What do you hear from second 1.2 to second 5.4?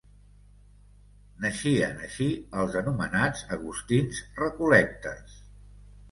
Naixien així els anomenats agustins recol·lectes.